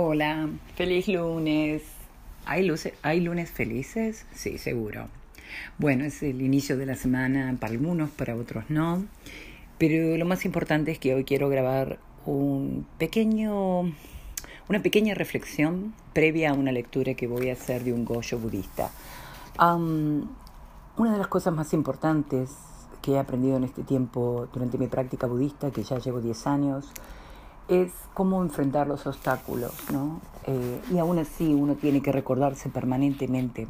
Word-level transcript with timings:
Hola, 0.00 0.48
feliz 0.76 1.08
lunes. 1.08 1.82
¿Hay, 2.46 2.72
¿Hay 3.02 3.18
lunes 3.18 3.50
felices? 3.50 4.26
Sí, 4.32 4.56
seguro. 4.56 5.08
Bueno, 5.76 6.04
es 6.04 6.22
el 6.22 6.40
inicio 6.40 6.76
de 6.76 6.86
la 6.86 6.94
semana 6.94 7.56
para 7.58 7.72
algunos, 7.72 8.08
para 8.10 8.36
otros 8.36 8.62
no. 8.68 9.04
Pero 9.76 10.16
lo 10.16 10.24
más 10.24 10.44
importante 10.44 10.92
es 10.92 11.00
que 11.00 11.16
hoy 11.16 11.24
quiero 11.24 11.48
grabar 11.48 11.98
un 12.26 12.86
pequeño, 12.98 13.92
una 14.68 14.82
pequeña 14.84 15.14
reflexión 15.14 15.92
previa 16.12 16.50
a 16.50 16.52
una 16.52 16.70
lectura 16.70 17.14
que 17.14 17.26
voy 17.26 17.50
a 17.50 17.54
hacer 17.54 17.82
de 17.82 17.92
un 17.92 18.04
Goyo 18.04 18.38
budista. 18.38 18.92
una 19.58 21.12
de 21.12 21.18
las 21.18 21.26
cosas 21.26 21.52
más 21.52 21.72
importantes 21.72 22.50
que 23.02 23.14
he 23.14 23.18
aprendido 23.18 23.56
en 23.56 23.64
este 23.64 23.82
tiempo 23.82 24.48
durante 24.52 24.78
mi 24.78 24.86
práctica 24.86 25.26
budista, 25.26 25.72
que 25.72 25.82
ya 25.82 25.98
llevo 25.98 26.20
10 26.20 26.46
años, 26.46 26.86
es 27.68 27.92
cómo 28.14 28.42
enfrentar 28.42 28.86
los 28.86 29.06
obstáculos, 29.06 29.72
¿no? 29.92 30.20
Eh, 30.46 30.80
y 30.90 30.98
aún 30.98 31.18
así 31.18 31.54
uno 31.54 31.74
tiene 31.74 32.00
que 32.00 32.10
recordarse 32.10 32.68
permanentemente 32.70 33.68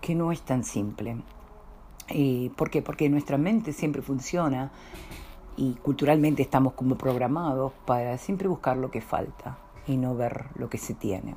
que 0.00 0.14
no 0.14 0.32
es 0.32 0.40
tan 0.42 0.64
simple. 0.64 1.16
¿Por 2.56 2.70
qué? 2.70 2.82
Porque 2.82 3.08
nuestra 3.08 3.38
mente 3.38 3.72
siempre 3.72 4.02
funciona 4.02 4.72
y 5.56 5.74
culturalmente 5.74 6.42
estamos 6.42 6.72
como 6.72 6.96
programados 6.96 7.72
para 7.84 8.18
siempre 8.18 8.48
buscar 8.48 8.76
lo 8.76 8.90
que 8.90 9.00
falta 9.00 9.58
y 9.86 9.96
no 9.96 10.16
ver 10.16 10.46
lo 10.56 10.68
que 10.68 10.78
se 10.78 10.94
tiene. 10.94 11.36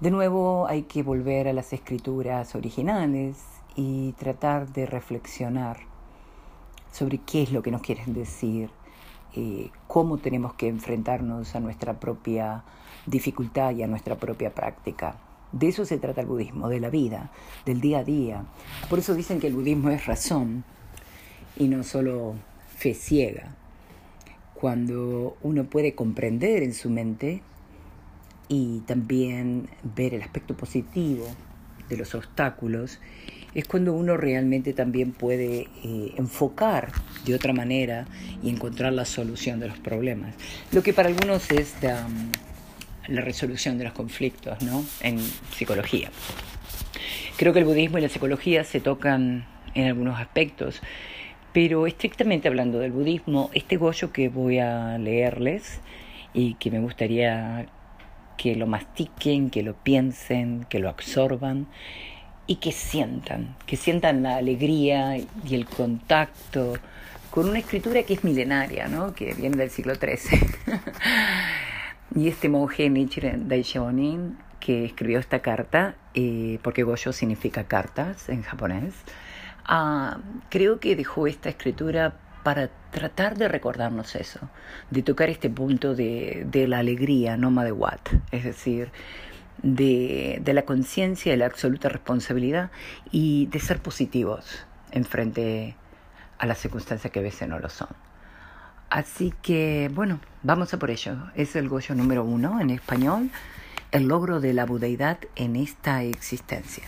De 0.00 0.10
nuevo 0.10 0.66
hay 0.68 0.82
que 0.82 1.02
volver 1.02 1.48
a 1.48 1.52
las 1.52 1.72
escrituras 1.72 2.54
originales 2.54 3.44
y 3.74 4.12
tratar 4.12 4.72
de 4.72 4.86
reflexionar 4.86 5.78
sobre 6.92 7.18
qué 7.18 7.42
es 7.42 7.52
lo 7.52 7.62
que 7.62 7.70
nos 7.70 7.82
quieren 7.82 8.14
decir, 8.14 8.70
eh, 9.34 9.70
cómo 9.86 10.18
tenemos 10.18 10.54
que 10.54 10.68
enfrentarnos 10.68 11.54
a 11.54 11.60
nuestra 11.60 12.00
propia 12.00 12.64
dificultad 13.06 13.74
y 13.74 13.82
a 13.82 13.86
nuestra 13.86 14.16
propia 14.16 14.54
práctica. 14.54 15.16
De 15.52 15.68
eso 15.68 15.84
se 15.84 15.98
trata 15.98 16.20
el 16.20 16.26
budismo, 16.26 16.68
de 16.68 16.80
la 16.80 16.90
vida, 16.90 17.30
del 17.64 17.80
día 17.80 18.00
a 18.00 18.04
día. 18.04 18.44
Por 18.90 18.98
eso 18.98 19.14
dicen 19.14 19.40
que 19.40 19.46
el 19.46 19.54
budismo 19.54 19.90
es 19.90 20.06
razón 20.06 20.64
y 21.56 21.68
no 21.68 21.84
solo 21.84 22.34
fe 22.76 22.94
ciega. 22.94 23.54
Cuando 24.54 25.36
uno 25.42 25.64
puede 25.64 25.94
comprender 25.94 26.62
en 26.62 26.74
su 26.74 26.90
mente 26.90 27.42
y 28.48 28.80
también 28.80 29.68
ver 29.82 30.14
el 30.14 30.22
aspecto 30.22 30.56
positivo 30.56 31.26
de 31.88 31.96
los 31.96 32.14
obstáculos, 32.14 32.98
es 33.54 33.66
cuando 33.66 33.92
uno 33.92 34.16
realmente 34.16 34.72
también 34.72 35.12
puede 35.12 35.68
eh, 35.84 36.12
enfocar 36.16 36.92
de 37.24 37.34
otra 37.34 37.52
manera 37.52 38.06
y 38.42 38.50
encontrar 38.50 38.92
la 38.92 39.04
solución 39.04 39.60
de 39.60 39.68
los 39.68 39.78
problemas. 39.78 40.34
Lo 40.72 40.82
que 40.82 40.92
para 40.92 41.08
algunos 41.08 41.50
es 41.50 41.74
mm, 41.82 43.12
la 43.12 43.20
resolución 43.20 43.78
de 43.78 43.84
los 43.84 43.92
conflictos 43.92 44.62
¿no? 44.62 44.84
en 45.00 45.18
psicología. 45.56 46.10
Creo 47.36 47.52
que 47.52 47.60
el 47.60 47.64
budismo 47.64 47.98
y 47.98 48.00
la 48.00 48.08
psicología 48.08 48.64
se 48.64 48.80
tocan 48.80 49.46
en 49.74 49.86
algunos 49.86 50.18
aspectos, 50.18 50.80
pero 51.52 51.86
estrictamente 51.86 52.48
hablando 52.48 52.78
del 52.78 52.92
budismo, 52.92 53.50
este 53.54 53.76
Goyo 53.76 54.12
que 54.12 54.28
voy 54.28 54.58
a 54.58 54.98
leerles 54.98 55.80
y 56.34 56.54
que 56.54 56.70
me 56.70 56.80
gustaría 56.80 57.66
que 58.36 58.54
lo 58.54 58.66
mastiquen, 58.66 59.50
que 59.50 59.62
lo 59.62 59.74
piensen, 59.74 60.66
que 60.68 60.78
lo 60.78 60.88
absorban, 60.88 61.66
y 62.48 62.56
que 62.56 62.72
sientan, 62.72 63.54
que 63.66 63.76
sientan 63.76 64.22
la 64.22 64.36
alegría 64.36 65.18
y 65.18 65.54
el 65.54 65.66
contacto 65.66 66.72
con 67.30 67.50
una 67.50 67.58
escritura 67.58 68.02
que 68.02 68.14
es 68.14 68.24
milenaria, 68.24 68.88
¿no? 68.88 69.14
que 69.14 69.34
viene 69.34 69.58
del 69.58 69.70
siglo 69.70 69.94
XIII. 69.94 70.40
y 72.16 72.26
este 72.26 72.48
monje 72.48 72.88
Nichiren 72.88 73.48
Daishonin, 73.48 74.38
que 74.60 74.86
escribió 74.86 75.18
esta 75.18 75.40
carta, 75.40 75.94
eh, 76.14 76.58
porque 76.62 76.84
Goyo 76.84 77.12
significa 77.12 77.64
cartas 77.64 78.30
en 78.30 78.42
japonés, 78.42 78.94
ah, 79.66 80.18
creo 80.48 80.80
que 80.80 80.96
dejó 80.96 81.26
esta 81.26 81.50
escritura 81.50 82.14
para 82.44 82.70
tratar 82.90 83.36
de 83.36 83.48
recordarnos 83.48 84.16
eso, 84.16 84.40
de 84.90 85.02
tocar 85.02 85.28
este 85.28 85.50
punto 85.50 85.94
de, 85.94 86.46
de 86.50 86.66
la 86.66 86.78
alegría, 86.78 87.36
no 87.36 87.50
de 87.62 87.72
what, 87.72 88.00
es 88.32 88.44
decir, 88.44 88.90
de, 89.62 90.40
de 90.42 90.52
la 90.52 90.62
conciencia, 90.62 91.32
de 91.32 91.38
la 91.38 91.46
absoluta 91.46 91.88
responsabilidad 91.88 92.70
y 93.10 93.46
de 93.46 93.60
ser 93.60 93.80
positivos 93.80 94.66
en 94.90 95.04
frente 95.04 95.76
a 96.38 96.46
las 96.46 96.58
circunstancias 96.58 97.12
que 97.12 97.18
a 97.18 97.22
veces 97.22 97.48
no 97.48 97.58
lo 97.58 97.68
son. 97.68 97.88
Así 98.90 99.34
que, 99.42 99.90
bueno, 99.94 100.18
vamos 100.42 100.72
a 100.72 100.78
por 100.78 100.90
ello. 100.90 101.16
Es 101.34 101.56
el 101.56 101.68
Goyo 101.68 101.94
número 101.94 102.24
uno 102.24 102.60
en 102.60 102.70
español, 102.70 103.30
el 103.90 104.08
logro 104.08 104.40
de 104.40 104.54
la 104.54 104.64
budeidad 104.64 105.18
en 105.36 105.56
esta 105.56 106.02
existencia. 106.04 106.84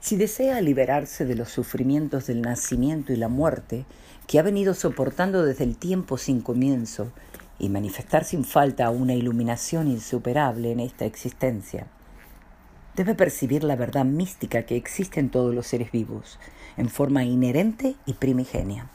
Si 0.00 0.16
desea 0.16 0.60
liberarse 0.60 1.24
de 1.24 1.34
los 1.34 1.50
sufrimientos 1.50 2.26
del 2.26 2.40
nacimiento 2.40 3.12
y 3.12 3.16
la 3.16 3.28
muerte 3.28 3.84
que 4.26 4.38
ha 4.38 4.42
venido 4.42 4.74
soportando 4.74 5.44
desde 5.44 5.64
el 5.64 5.76
tiempo 5.76 6.18
sin 6.18 6.40
comienzo 6.40 7.12
y 7.58 7.68
manifestar 7.68 8.24
sin 8.24 8.44
falta 8.44 8.90
una 8.90 9.14
iluminación 9.14 9.88
insuperable 9.88 10.72
en 10.72 10.80
esta 10.80 11.04
existencia. 11.04 11.86
Debe 12.94 13.14
percibir 13.14 13.64
la 13.64 13.76
verdad 13.76 14.04
mística 14.04 14.62
que 14.62 14.76
existe 14.76 15.20
en 15.20 15.30
todos 15.30 15.54
los 15.54 15.66
seres 15.66 15.90
vivos, 15.90 16.38
en 16.76 16.88
forma 16.88 17.24
inherente 17.24 17.96
y 18.06 18.14
primigenia. 18.14 18.88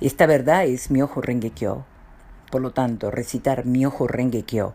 Esta 0.00 0.26
verdad 0.26 0.64
es 0.64 0.90
mi 0.90 1.02
ojo 1.02 1.20
Rengekyo. 1.20 1.84
Por 2.50 2.62
lo 2.62 2.72
tanto, 2.72 3.10
recitar 3.10 3.66
mi 3.66 3.84
ojo 3.86 4.06
Rengekyo 4.06 4.74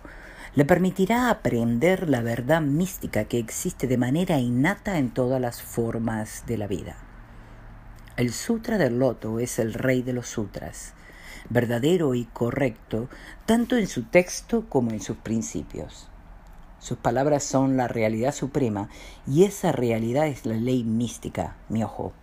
le 0.54 0.64
permitirá 0.64 1.30
aprender 1.30 2.08
la 2.08 2.22
verdad 2.22 2.62
mística 2.62 3.26
que 3.26 3.40
existe 3.40 3.88
de 3.88 3.98
manera 3.98 4.40
innata 4.40 4.98
en 4.98 5.10
todas 5.10 5.42
las 5.42 5.62
formas 5.62 6.44
de 6.48 6.58
la 6.58 6.68
vida. 6.68 6.96
El 8.16 8.32
Sutra 8.32 8.78
del 8.78 9.00
Loto 9.00 9.40
es 9.40 9.60
el 9.60 9.74
rey 9.74 10.02
de 10.02 10.14
los 10.14 10.30
sutras 10.30 10.94
verdadero 11.50 12.16
y 12.16 12.26
correcto, 12.26 13.10
tanto 13.46 13.78
en 13.78 13.88
su 13.88 14.04
texto 14.04 14.66
como 14.70 14.92
en 14.92 15.02
sus 15.02 15.18
principios. 15.18 16.10
Sus 16.80 16.98
palabras 16.98 17.44
son 17.44 17.78
la 17.78 17.88
realidad 17.88 18.34
suprema 18.34 18.90
y 19.26 19.44
esa 19.44 19.72
realidad 19.72 20.28
es 20.28 20.46
la 20.46 20.56
ley 20.56 20.84
mística, 20.84 21.56
mi 21.70 21.84
ojo. 21.84 22.14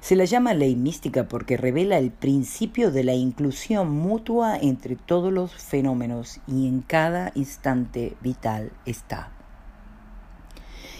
Se 0.00 0.16
la 0.16 0.24
llama 0.24 0.54
ley 0.54 0.76
mística 0.76 1.28
porque 1.28 1.56
revela 1.56 1.98
el 1.98 2.10
principio 2.10 2.90
de 2.90 3.04
la 3.04 3.12
inclusión 3.12 3.90
mutua 3.90 4.56
entre 4.58 4.96
todos 4.96 5.32
los 5.32 5.54
fenómenos 5.54 6.40
y 6.46 6.66
en 6.66 6.80
cada 6.80 7.32
instante 7.34 8.16
vital 8.22 8.72
está. 8.86 9.30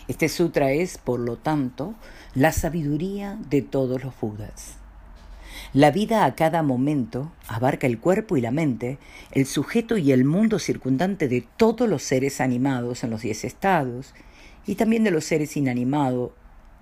Este 0.07 0.29
sutra 0.29 0.73
es, 0.73 0.99
por 0.99 1.21
lo 1.21 1.37
tanto, 1.37 1.95
la 2.35 2.53
sabiduría 2.53 3.39
de 3.49 3.63
todos 3.63 4.03
los 4.05 4.13
Budas. 4.21 4.77
La 5.73 5.91
vida 5.91 6.25
a 6.25 6.35
cada 6.35 6.63
momento 6.63 7.33
abarca 7.49 7.87
el 7.87 7.99
cuerpo 7.99 8.37
y 8.37 8.41
la 8.41 8.51
mente, 8.51 8.99
el 9.33 9.47
sujeto 9.47 9.97
y 9.97 10.13
el 10.13 10.25
mundo 10.25 10.59
circundante 10.59 11.29
de 11.29 11.47
todos 11.57 11.89
los 11.89 12.03
seres 12.03 12.41
animados 12.41 13.05
en 13.05 13.11
los 13.11 13.23
diez 13.23 13.45
estados 13.45 14.15
y 14.67 14.75
también 14.75 15.05
de 15.05 15.11
los 15.11 15.25
seres 15.25 15.57
inanimados 15.57 16.33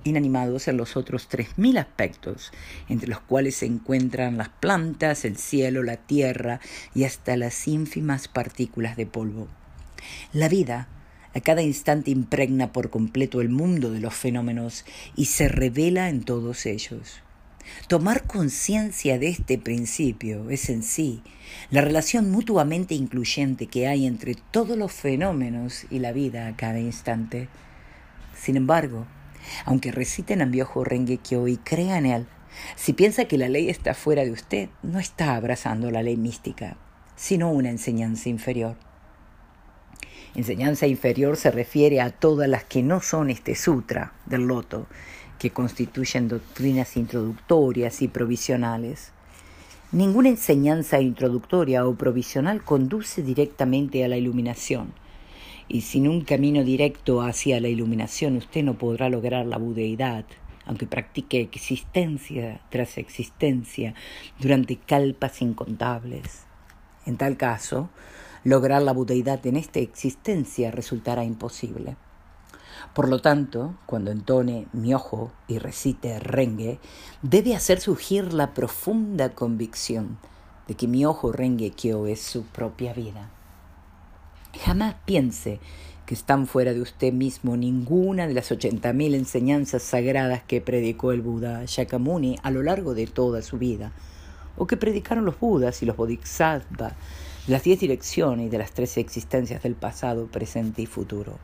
inanimados 0.04 0.68
en 0.68 0.76
los 0.76 0.96
otros 0.96 1.28
tres 1.28 1.58
mil 1.58 1.76
aspectos, 1.78 2.52
entre 2.88 3.08
los 3.08 3.20
cuales 3.20 3.56
se 3.56 3.66
encuentran 3.66 4.38
las 4.38 4.48
plantas, 4.48 5.24
el 5.24 5.36
cielo, 5.36 5.82
la 5.82 5.96
tierra 5.96 6.60
y 6.94 7.04
hasta 7.04 7.36
las 7.36 7.66
ínfimas 7.68 8.28
partículas 8.28 8.96
de 8.96 9.06
polvo. 9.06 9.48
La 10.32 10.48
vida 10.48 10.88
a 11.34 11.40
cada 11.40 11.62
instante 11.62 12.10
impregna 12.10 12.72
por 12.72 12.90
completo 12.90 13.40
el 13.40 13.48
mundo 13.48 13.90
de 13.90 14.00
los 14.00 14.14
fenómenos 14.14 14.84
y 15.14 15.26
se 15.26 15.48
revela 15.48 16.08
en 16.08 16.22
todos 16.22 16.64
ellos. 16.66 17.20
Tomar 17.86 18.26
conciencia 18.26 19.18
de 19.18 19.28
este 19.28 19.58
principio 19.58 20.50
es 20.50 20.68
en 20.68 20.82
sí 20.82 21.22
la 21.70 21.80
relación 21.80 22.30
mutuamente 22.30 22.94
incluyente 22.94 23.66
que 23.66 23.86
hay 23.86 24.06
entre 24.06 24.34
todos 24.34 24.76
los 24.76 24.92
fenómenos 24.92 25.86
y 25.90 25.98
la 25.98 26.12
vida 26.12 26.46
a 26.46 26.56
cada 26.56 26.78
instante. 26.78 27.48
Sin 28.36 28.56
embargo, 28.56 29.06
aunque 29.64 29.92
reciten 29.92 30.42
Ambiojo 30.42 30.84
Rengekyo 30.84 31.48
y 31.48 31.56
crean 31.56 32.06
en 32.06 32.12
él, 32.12 32.26
si 32.76 32.92
piensa 32.92 33.26
que 33.26 33.38
la 33.38 33.48
ley 33.48 33.68
está 33.68 33.94
fuera 33.94 34.24
de 34.24 34.32
usted, 34.32 34.68
no 34.82 34.98
está 34.98 35.34
abrazando 35.34 35.90
la 35.90 36.02
ley 36.02 36.16
mística, 36.16 36.76
sino 37.16 37.50
una 37.50 37.70
enseñanza 37.70 38.28
inferior. 38.28 38.76
Enseñanza 40.34 40.86
inferior 40.86 41.36
se 41.36 41.50
refiere 41.50 42.00
a 42.00 42.10
todas 42.10 42.48
las 42.48 42.64
que 42.64 42.82
no 42.82 43.00
son 43.00 43.30
este 43.30 43.54
sutra 43.54 44.12
del 44.26 44.42
loto, 44.42 44.86
que 45.38 45.50
constituyen 45.50 46.28
doctrinas 46.28 46.96
introductorias 46.96 48.02
y 48.02 48.08
provisionales. 48.08 49.12
Ninguna 49.92 50.28
enseñanza 50.28 51.00
introductoria 51.00 51.86
o 51.86 51.94
provisional 51.94 52.62
conduce 52.62 53.22
directamente 53.22 54.04
a 54.04 54.08
la 54.08 54.16
iluminación, 54.16 54.92
y 55.68 55.82
sin 55.82 56.08
un 56.08 56.22
camino 56.22 56.64
directo 56.64 57.22
hacia 57.22 57.60
la 57.60 57.68
iluminación 57.68 58.36
usted 58.36 58.62
no 58.64 58.76
podrá 58.76 59.08
lograr 59.08 59.46
la 59.46 59.58
budeidad, 59.58 60.24
aunque 60.66 60.86
practique 60.86 61.40
existencia 61.40 62.60
tras 62.70 62.98
existencia 62.98 63.94
durante 64.38 64.76
calpas 64.76 65.40
incontables. 65.40 66.44
En 67.06 67.16
tal 67.16 67.38
caso, 67.38 67.88
lograr 68.44 68.82
la 68.82 68.92
budeidad 68.92 69.46
en 69.46 69.56
esta 69.56 69.78
existencia 69.78 70.70
resultará 70.70 71.24
imposible. 71.24 71.96
Por 72.94 73.08
lo 73.08 73.20
tanto, 73.20 73.74
cuando 73.86 74.10
entone 74.10 74.66
mi 74.72 74.94
ojo 74.94 75.32
y 75.46 75.58
recite 75.58 76.18
rengue, 76.18 76.78
debe 77.22 77.54
hacer 77.54 77.80
surgir 77.80 78.32
la 78.32 78.54
profunda 78.54 79.30
convicción 79.30 80.18
de 80.66 80.74
que 80.74 80.88
mi 80.88 81.04
ojo 81.04 81.32
rengue 81.32 81.70
kyo 81.70 82.06
es 82.06 82.20
su 82.20 82.44
propia 82.44 82.92
vida. 82.92 83.30
Jamás 84.64 84.96
piense 85.04 85.60
que 86.06 86.14
están 86.14 86.46
fuera 86.46 86.72
de 86.72 86.80
usted 86.80 87.12
mismo 87.12 87.56
ninguna 87.56 88.26
de 88.26 88.34
las 88.34 88.50
80.000 88.50 89.14
enseñanzas 89.14 89.82
sagradas 89.82 90.42
que 90.42 90.60
predicó 90.60 91.12
el 91.12 91.20
Buda 91.20 91.64
Shakyamuni 91.66 92.38
a 92.42 92.50
lo 92.50 92.62
largo 92.62 92.94
de 92.94 93.06
toda 93.06 93.42
su 93.42 93.58
vida, 93.58 93.92
o 94.56 94.66
que 94.66 94.76
predicaron 94.76 95.24
los 95.24 95.38
Budas 95.38 95.82
y 95.82 95.86
los 95.86 95.96
Bodhisattvas, 95.96 96.94
las 97.46 97.62
diez 97.62 97.78
direcciones 97.78 98.50
de 98.50 98.58
las 98.58 98.72
tres 98.72 98.96
existencias 98.96 99.62
del 99.62 99.74
pasado, 99.74 100.26
presente 100.26 100.82
y 100.82 100.86
futuro 100.86 101.38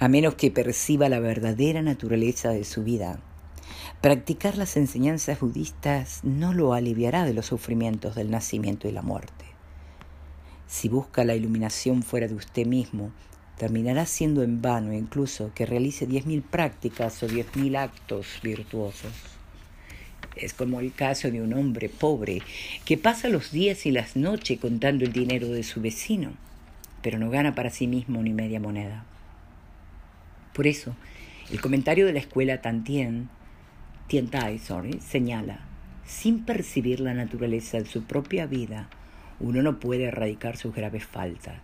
a 0.00 0.08
menos 0.08 0.34
que 0.36 0.50
perciba 0.50 1.08
la 1.08 1.18
verdadera 1.18 1.82
naturaleza 1.82 2.50
de 2.50 2.64
su 2.64 2.84
vida. 2.84 3.18
Practicar 4.00 4.56
las 4.56 4.76
enseñanzas 4.76 5.40
budistas 5.40 6.20
no 6.22 6.54
lo 6.54 6.72
aliviará 6.72 7.24
de 7.24 7.34
los 7.34 7.46
sufrimientos 7.46 8.14
del 8.14 8.30
nacimiento 8.30 8.86
y 8.86 8.92
la 8.92 9.02
muerte. 9.02 9.44
Si 10.68 10.88
busca 10.88 11.24
la 11.24 11.34
iluminación 11.34 12.04
fuera 12.04 12.28
de 12.28 12.34
usted 12.34 12.64
mismo, 12.64 13.10
terminará 13.56 14.06
siendo 14.06 14.44
en 14.44 14.62
vano 14.62 14.92
incluso 14.92 15.50
que 15.52 15.66
realice 15.66 16.06
diez 16.06 16.26
mil 16.26 16.42
prácticas 16.42 17.20
o 17.24 17.26
diez 17.26 17.56
mil 17.56 17.74
actos 17.74 18.38
virtuosos. 18.42 19.12
Es 20.36 20.54
como 20.54 20.78
el 20.78 20.92
caso 20.92 21.32
de 21.32 21.42
un 21.42 21.54
hombre 21.54 21.88
pobre 21.88 22.42
que 22.84 22.96
pasa 22.96 23.28
los 23.28 23.50
días 23.50 23.84
y 23.86 23.90
las 23.90 24.14
noches 24.14 24.60
contando 24.60 25.04
el 25.04 25.12
dinero 25.12 25.48
de 25.48 25.64
su 25.64 25.80
vecino, 25.80 26.30
pero 27.02 27.18
no 27.18 27.30
gana 27.30 27.56
para 27.56 27.70
sí 27.70 27.88
mismo 27.88 28.22
ni 28.22 28.32
media 28.32 28.60
moneda. 28.60 29.04
Por 30.58 30.66
eso, 30.66 30.96
el 31.52 31.60
comentario 31.60 32.04
de 32.04 32.12
la 32.12 32.18
escuela 32.18 32.60
Tantien, 32.60 33.28
Tientai, 34.08 34.58
sorry, 34.58 34.98
señala, 35.00 35.60
sin 36.04 36.44
percibir 36.44 36.98
la 36.98 37.14
naturaleza 37.14 37.78
de 37.78 37.84
su 37.84 38.02
propia 38.02 38.46
vida, 38.46 38.90
uno 39.38 39.62
no 39.62 39.78
puede 39.78 40.06
erradicar 40.06 40.56
sus 40.56 40.74
graves 40.74 41.04
faltas. 41.04 41.60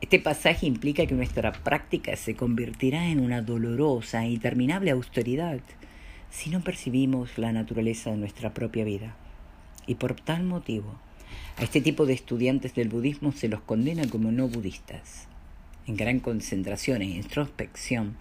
Este 0.00 0.18
pasaje 0.18 0.66
implica 0.66 1.06
que 1.06 1.14
nuestra 1.14 1.52
práctica 1.52 2.16
se 2.16 2.34
convertirá 2.34 3.06
en 3.06 3.20
una 3.20 3.42
dolorosa 3.42 4.24
e 4.24 4.30
interminable 4.30 4.90
austeridad 4.90 5.60
si 6.30 6.50
no 6.50 6.62
percibimos 6.62 7.38
la 7.38 7.52
naturaleza 7.52 8.10
de 8.10 8.16
nuestra 8.16 8.54
propia 8.54 8.84
vida. 8.84 9.14
Y 9.86 9.94
por 9.94 10.16
tal 10.16 10.42
motivo, 10.42 10.98
a 11.58 11.62
este 11.62 11.80
tipo 11.80 12.06
de 12.06 12.14
estudiantes 12.14 12.74
del 12.74 12.88
budismo 12.88 13.30
se 13.30 13.46
los 13.46 13.60
condena 13.60 14.08
como 14.08 14.32
no 14.32 14.48
budistas 14.48 15.28
en 15.86 15.96
gran 15.96 16.20
concentración 16.20 17.02
e 17.02 17.06
introspección, 17.06 18.16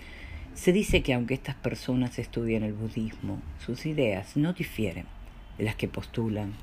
se 0.53 0.73
dice 0.73 1.01
que 1.01 1.13
aunque 1.13 1.33
estas 1.33 1.55
personas 1.55 2.19
estudian 2.19 2.63
el 2.63 2.73
budismo, 2.73 3.41
sus 3.65 3.85
ideas 3.85 4.35
no 4.35 4.53
difieren 4.53 5.05
de 5.57 5.63
las 5.63 5.75
que 5.75 5.87
postulan 5.87 6.53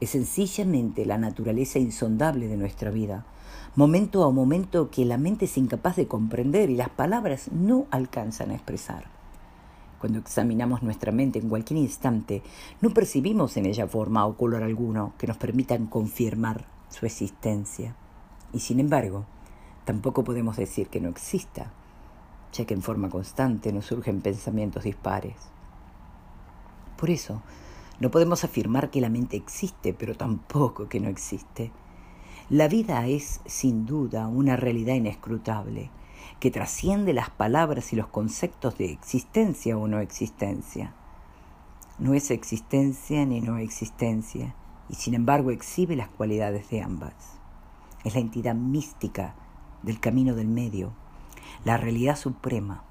Es 0.01 0.11
sencillamente 0.11 1.07
la 1.07 1.19
naturaleza 1.19 1.79
insondable 1.79 2.49
de 2.49 2.57
nuestra 2.57 2.91
vida, 2.91 3.25
momento 3.77 4.25
a 4.25 4.31
momento 4.31 4.91
que 4.91 5.05
la 5.05 5.19
mente 5.19 5.45
es 5.45 5.57
incapaz 5.57 5.97
de 5.97 6.09
comprender 6.09 6.69
y 6.71 6.77
las 6.77 6.91
palabras 6.91 7.51
no 7.53 7.87
alcanzan 7.91 8.51
a 8.51 8.55
expresar. 8.55 9.05
Cuando 10.01 10.19
examinamos 10.19 10.83
nuestra 10.83 11.13
mente 11.13 11.39
en 11.39 11.49
cualquier 11.49 11.79
instante, 11.79 12.43
no 12.81 12.91
percibimos 12.91 13.57
en 13.57 13.67
ella 13.67 13.87
forma 13.87 14.27
o 14.27 14.37
color 14.37 14.63
alguno 14.63 15.15
que 15.17 15.27
nos 15.27 15.39
permitan 15.39 15.87
confirmar 15.87 16.67
su 16.91 17.07
existencia. 17.07 17.95
Y 18.53 18.61
sin 18.61 18.81
embargo, 18.81 19.25
tampoco 19.85 20.25
podemos 20.25 20.57
decir 20.57 20.89
que 20.89 21.01
no 21.01 21.09
exista, 21.09 21.73
ya 22.57 22.65
que 22.65 22.75
en 22.75 22.83
forma 22.83 23.11
constante 23.11 23.73
nos 23.73 23.87
surgen 23.87 24.21
pensamientos 24.21 24.85
dispares. 24.85 25.37
Por 26.97 27.11
eso, 27.11 27.43
no 28.01 28.11
podemos 28.11 28.45
afirmar 28.45 28.91
que 28.91 29.01
la 29.01 29.09
mente 29.09 29.37
existe, 29.37 29.95
pero 29.95 30.15
tampoco 30.17 30.89
que 30.89 31.01
no 31.01 31.09
existe. 31.09 31.71
La 32.49 32.69
vida 32.69 33.07
es, 33.07 33.41
sin 33.47 33.87
duda, 33.87 34.29
una 34.29 34.57
realidad 34.57 34.95
inescrutable, 34.95 35.91
que 36.41 36.51
trasciende 36.51 37.13
las 37.13 37.31
palabras 37.31 37.93
y 37.93 37.97
los 37.97 38.09
conceptos 38.09 38.77
de 38.79 38.93
existencia 38.93 39.77
o 39.79 39.89
no 39.89 40.01
existencia. 40.01 40.95
No 41.99 42.15
es 42.15 42.31
existencia 42.31 43.25
ni 43.25 43.41
no 43.41 43.57
existencia, 43.59 44.55
y 44.89 44.95
sin 44.95 45.15
embargo 45.15 45.51
exhibe 45.51 45.97
las 45.97 46.09
cualidades 46.09 46.69
de 46.69 46.83
ambas. 46.83 47.15
Es 48.05 48.15
la 48.15 48.21
entidad 48.21 48.55
mística 48.55 49.35
del 49.83 49.99
camino 49.99 50.35
del 50.35 50.49
medio, 50.49 50.93
la 51.65 51.77
realidad 51.77 52.17
suprema. 52.17 52.85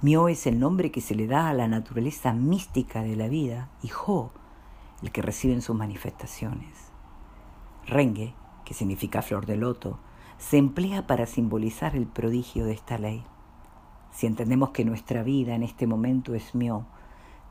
Mio 0.00 0.28
es 0.28 0.46
el 0.46 0.58
nombre 0.58 0.90
que 0.90 1.00
se 1.00 1.14
le 1.14 1.26
da 1.26 1.48
a 1.48 1.54
la 1.54 1.68
naturaleza 1.68 2.32
mística 2.32 3.02
de 3.02 3.16
la 3.16 3.28
vida 3.28 3.70
y 3.82 3.90
Ho, 4.06 4.32
el 5.02 5.12
que 5.12 5.22
reciben 5.22 5.62
sus 5.62 5.76
manifestaciones. 5.76 6.90
Renge, 7.86 8.34
que 8.64 8.74
significa 8.74 9.22
flor 9.22 9.46
de 9.46 9.56
loto, 9.56 9.98
se 10.38 10.56
emplea 10.58 11.06
para 11.06 11.26
simbolizar 11.26 11.96
el 11.96 12.06
prodigio 12.06 12.64
de 12.64 12.72
esta 12.72 12.98
ley. 12.98 13.24
Si 14.12 14.26
entendemos 14.26 14.70
que 14.70 14.84
nuestra 14.84 15.22
vida 15.22 15.54
en 15.54 15.62
este 15.62 15.86
momento 15.86 16.34
es 16.34 16.54
Mio, 16.54 16.86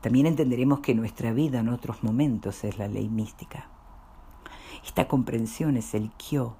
también 0.00 0.26
entenderemos 0.26 0.80
que 0.80 0.94
nuestra 0.94 1.32
vida 1.32 1.60
en 1.60 1.68
otros 1.68 2.02
momentos 2.02 2.64
es 2.64 2.78
la 2.78 2.88
ley 2.88 3.08
mística. 3.08 3.68
Esta 4.84 5.08
comprensión 5.08 5.76
es 5.76 5.94
el 5.94 6.10
Kyo 6.12 6.54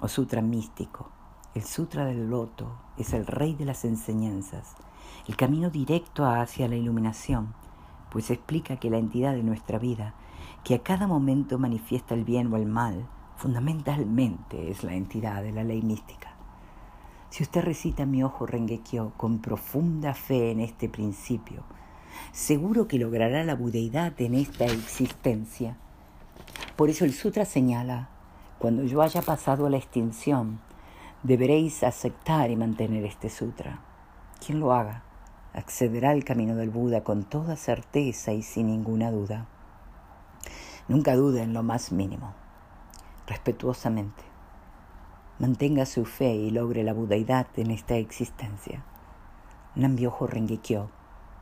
o 0.00 0.08
Sutra 0.08 0.40
místico 0.40 1.17
El 1.54 1.64
Sutra 1.64 2.04
del 2.04 2.28
Loto 2.28 2.76
es 2.98 3.14
el 3.14 3.26
rey 3.26 3.54
de 3.54 3.64
las 3.64 3.86
enseñanzas, 3.86 4.76
el 5.26 5.34
camino 5.34 5.70
directo 5.70 6.26
hacia 6.26 6.68
la 6.68 6.76
iluminación, 6.76 7.54
pues 8.10 8.30
explica 8.30 8.76
que 8.76 8.90
la 8.90 8.98
entidad 8.98 9.32
de 9.32 9.42
nuestra 9.42 9.78
vida, 9.78 10.12
que 10.62 10.74
a 10.74 10.82
cada 10.82 11.06
momento 11.06 11.58
manifiesta 11.58 12.14
el 12.14 12.24
bien 12.24 12.52
o 12.52 12.56
el 12.56 12.66
mal, 12.66 13.08
fundamentalmente 13.36 14.70
es 14.70 14.84
la 14.84 14.94
entidad 14.94 15.42
de 15.42 15.52
la 15.52 15.64
ley 15.64 15.80
mística. 15.80 16.34
Si 17.30 17.42
usted 17.42 17.62
recita 17.62 18.04
mi 18.04 18.22
ojo 18.22 18.44
Rengekyo 18.44 19.12
con 19.16 19.38
profunda 19.38 20.12
fe 20.12 20.50
en 20.50 20.60
este 20.60 20.90
principio, 20.90 21.62
seguro 22.30 22.88
que 22.88 22.98
logrará 22.98 23.42
la 23.42 23.54
budeidad 23.54 24.20
en 24.20 24.34
esta 24.34 24.66
existencia. 24.66 25.78
Por 26.76 26.90
eso 26.90 27.06
el 27.06 27.14
sutra 27.14 27.46
señala, 27.46 28.10
cuando 28.58 28.84
yo 28.84 29.00
haya 29.00 29.22
pasado 29.22 29.66
a 29.66 29.70
la 29.70 29.78
extinción, 29.78 30.60
deberéis 31.22 31.82
aceptar 31.82 32.50
y 32.50 32.56
mantener 32.56 33.04
este 33.04 33.28
sutra. 33.28 33.80
Quien 34.44 34.60
lo 34.60 34.72
haga, 34.72 35.02
accederá 35.52 36.10
al 36.10 36.24
camino 36.24 36.54
del 36.54 36.70
Buda 36.70 37.02
con 37.02 37.24
toda 37.24 37.56
certeza 37.56 38.32
y 38.32 38.42
sin 38.42 38.68
ninguna 38.68 39.10
duda. 39.10 39.46
Nunca 40.86 41.16
dude 41.16 41.42
en 41.42 41.52
lo 41.52 41.62
más 41.62 41.92
mínimo. 41.92 42.34
Respetuosamente. 43.26 44.22
Mantenga 45.38 45.86
su 45.86 46.04
fe 46.04 46.34
y 46.34 46.50
logre 46.50 46.82
la 46.82 46.94
budaidad 46.94 47.46
en 47.56 47.70
esta 47.70 47.96
existencia. 47.96 48.84
Nambyoho 49.74 50.26
Rengekyo, 50.26 50.90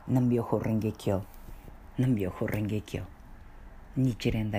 Nambyoho 0.07 0.59
Rengekyo, 0.59 1.23
Nambyoho 1.97 2.45
Rengekyo. 2.45 3.05
Nichiren. 3.95 4.51